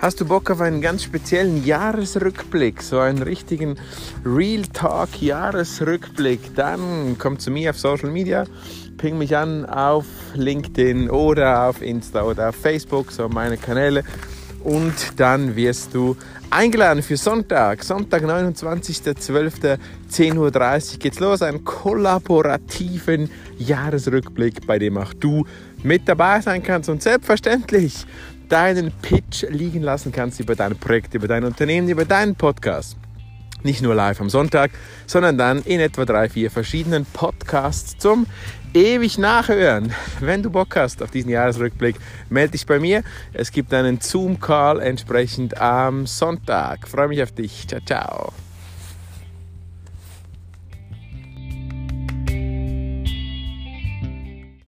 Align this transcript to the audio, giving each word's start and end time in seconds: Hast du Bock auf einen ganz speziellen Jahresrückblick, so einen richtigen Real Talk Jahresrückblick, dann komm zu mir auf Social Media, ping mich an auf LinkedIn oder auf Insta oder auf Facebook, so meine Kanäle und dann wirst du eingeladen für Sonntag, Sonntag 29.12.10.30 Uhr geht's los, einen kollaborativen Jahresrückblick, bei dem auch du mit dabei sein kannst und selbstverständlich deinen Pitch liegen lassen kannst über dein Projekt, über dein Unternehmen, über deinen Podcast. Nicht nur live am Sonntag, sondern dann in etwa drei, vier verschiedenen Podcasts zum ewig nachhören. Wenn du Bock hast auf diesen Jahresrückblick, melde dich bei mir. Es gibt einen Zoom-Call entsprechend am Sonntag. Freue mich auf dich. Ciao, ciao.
Hast 0.00 0.20
du 0.20 0.24
Bock 0.26 0.48
auf 0.52 0.60
einen 0.60 0.80
ganz 0.80 1.02
speziellen 1.02 1.64
Jahresrückblick, 1.64 2.82
so 2.82 3.00
einen 3.00 3.20
richtigen 3.20 3.80
Real 4.24 4.62
Talk 4.62 5.20
Jahresrückblick, 5.20 6.54
dann 6.54 7.16
komm 7.18 7.40
zu 7.40 7.50
mir 7.50 7.70
auf 7.70 7.80
Social 7.80 8.10
Media, 8.10 8.44
ping 8.96 9.18
mich 9.18 9.36
an 9.36 9.66
auf 9.66 10.06
LinkedIn 10.34 11.10
oder 11.10 11.68
auf 11.68 11.82
Insta 11.82 12.22
oder 12.22 12.50
auf 12.50 12.54
Facebook, 12.54 13.10
so 13.10 13.28
meine 13.28 13.56
Kanäle 13.56 14.04
und 14.64 14.94
dann 15.16 15.56
wirst 15.56 15.94
du 15.94 16.16
eingeladen 16.50 17.02
für 17.02 17.16
Sonntag, 17.16 17.82
Sonntag 17.84 18.24
29.12.10.30 18.24 20.36
Uhr 20.36 20.50
geht's 20.98 21.20
los, 21.20 21.42
einen 21.42 21.64
kollaborativen 21.64 23.30
Jahresrückblick, 23.58 24.66
bei 24.66 24.78
dem 24.78 24.98
auch 24.98 25.14
du 25.14 25.46
mit 25.82 26.08
dabei 26.08 26.40
sein 26.40 26.62
kannst 26.62 26.88
und 26.88 27.02
selbstverständlich 27.02 28.06
deinen 28.48 28.92
Pitch 29.02 29.44
liegen 29.50 29.82
lassen 29.82 30.12
kannst 30.12 30.40
über 30.40 30.54
dein 30.54 30.76
Projekt, 30.76 31.14
über 31.14 31.28
dein 31.28 31.44
Unternehmen, 31.44 31.88
über 31.88 32.04
deinen 32.04 32.34
Podcast. 32.34 32.96
Nicht 33.62 33.82
nur 33.82 33.94
live 33.94 34.20
am 34.20 34.30
Sonntag, 34.30 34.70
sondern 35.06 35.36
dann 35.36 35.62
in 35.62 35.80
etwa 35.80 36.04
drei, 36.04 36.28
vier 36.28 36.50
verschiedenen 36.50 37.04
Podcasts 37.06 37.98
zum 37.98 38.26
ewig 38.74 39.18
nachhören. 39.18 39.92
Wenn 40.20 40.42
du 40.42 40.50
Bock 40.50 40.76
hast 40.76 41.02
auf 41.02 41.10
diesen 41.10 41.30
Jahresrückblick, 41.30 41.96
melde 42.30 42.52
dich 42.52 42.66
bei 42.66 42.78
mir. 42.78 43.02
Es 43.32 43.50
gibt 43.50 43.74
einen 43.74 44.00
Zoom-Call 44.00 44.80
entsprechend 44.80 45.60
am 45.60 46.06
Sonntag. 46.06 46.86
Freue 46.88 47.08
mich 47.08 47.22
auf 47.22 47.32
dich. 47.32 47.66
Ciao, 47.66 47.80
ciao. 47.84 48.32